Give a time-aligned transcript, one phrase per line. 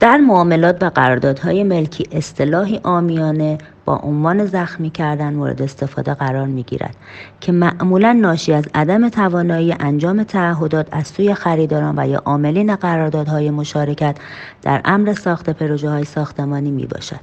[0.00, 6.62] در معاملات و قراردادهای ملکی اصطلاحی آمیانه با عنوان زخمی کردن مورد استفاده قرار می
[6.62, 6.96] گیرد
[7.40, 13.50] که معمولا ناشی از عدم توانایی انجام تعهدات از سوی خریداران و یا عاملین قراردادهای
[13.50, 14.16] مشارکت
[14.62, 17.20] در امر ساخت پروژه های ساختمانی می باشد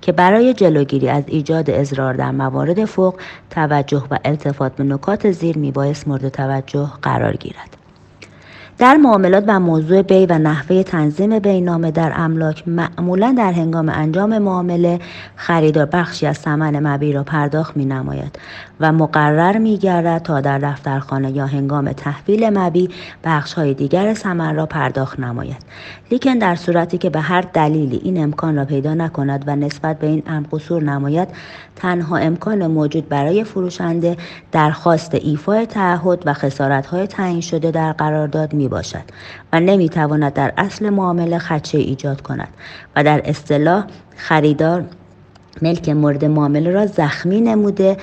[0.00, 3.14] که برای جلوگیری از ایجاد اضرار در موارد فوق
[3.50, 7.81] توجه و التفات به نکات زیر می بایست مورد توجه قرار گیرد.
[8.78, 14.38] در معاملات و موضوع بی و نحوه تنظیم بینامه در املاک معمولا در هنگام انجام
[14.38, 15.00] معامله
[15.36, 18.38] خریدار بخشی از ثمن مبی را پرداخت می نماید
[18.82, 22.90] و مقرر می گردد تا در دفترخانه یا هنگام تحویل مبی
[23.24, 25.56] بخش های دیگر ثمن را پرداخت نماید.
[26.10, 30.06] لیکن در صورتی که به هر دلیلی این امکان را پیدا نکند و نسبت به
[30.06, 31.28] این امر قصور نماید
[31.76, 34.16] تنها امکان موجود برای فروشنده
[34.52, 39.04] درخواست ایفای تعهد و خسارت های تعیین شده در قرارداد می باشد
[39.52, 42.48] و نمی تواند در اصل معامله خدشه ایجاد کند
[42.96, 43.84] و در اصطلاح
[44.16, 44.84] خریدار
[45.62, 47.96] ملک مورد معامله را زخمی نموده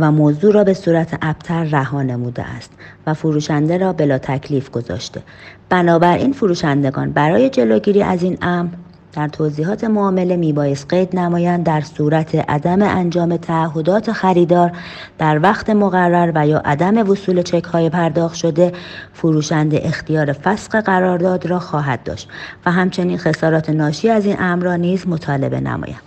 [0.00, 2.70] و موضوع را به صورت ابتر رها نموده است
[3.06, 5.22] و فروشنده را بلا تکلیف گذاشته.
[5.68, 8.68] بنابراین فروشندگان برای جلوگیری از این امر
[9.12, 14.72] در توضیحات معامله میبایست قید نمایند در صورت عدم انجام تعهدات خریدار
[15.18, 18.72] در وقت مقرر و یا عدم وصول چک های پرداخت شده
[19.12, 22.28] فروشنده اختیار فسق قرارداد را خواهد داشت
[22.66, 26.02] و همچنین خسارات ناشی از این امر را نیز مطالبه نمایند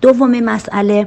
[0.00, 1.06] دومین مسئله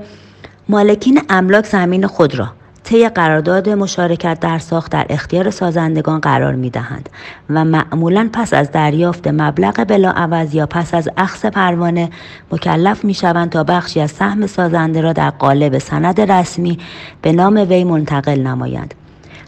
[0.70, 2.48] مالکین املاک زمین خود را
[2.84, 7.10] طی قرارداد مشارکت در ساخت در اختیار سازندگان قرار می دهند
[7.50, 12.10] و معمولا پس از دریافت مبلغ بلاعوض یا پس از اخذ پروانه
[12.52, 16.80] مکلف می شوند تا بخشی از سهم سازنده را در قالب سند رسمی
[17.22, 18.94] به نام وی منتقل نمایند.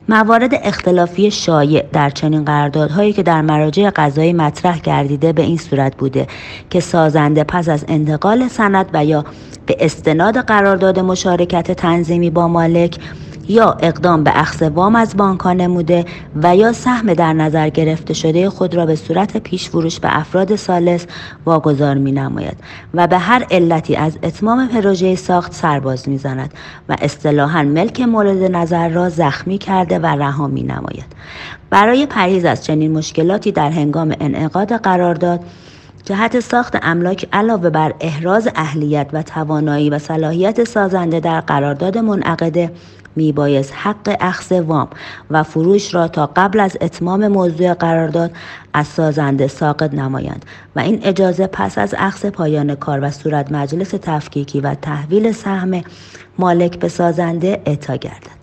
[0.10, 5.98] موارد اختلافی شایع در چنین قراردادهایی که در مراجع قضایی مطرح گردیده به این صورت
[5.98, 6.28] بوده
[6.70, 9.26] که سازنده پس از انتقال سند و یا
[9.66, 12.98] به استناد قرارداد مشارکت تنظیمی با مالک
[13.50, 18.50] یا اقدام به اخذ وام از بانک نموده و یا سهم در نظر گرفته شده
[18.50, 21.06] خود را به صورت پیش فروش به افراد سالس
[21.46, 22.58] واگذار می نماید
[22.94, 26.54] و به هر علتی از اتمام پروژه ساخت سرباز می زند
[26.90, 31.06] و اصطلاحا ملک مورد نظر را زخمی کرده و رها می نماید
[31.70, 35.40] برای پریز از چنین مشکلاتی در هنگام انعقاد قرارداد
[36.06, 42.72] جهت ساخت املاک علاوه بر احراز اهلیت و توانایی و صلاحیت سازنده در قرارداد منعقده
[43.18, 44.88] میبایست حق اخذ وام
[45.32, 48.32] و فروش را تا قبل از اتمام موضوع قرارداد
[48.74, 50.46] از سازنده ساقط نمایند
[50.76, 55.82] و این اجازه پس از اخذ پایان کار و صورت مجلس تفکیکی و تحویل سهم
[56.40, 58.37] مالک به سازنده اعطا گردد.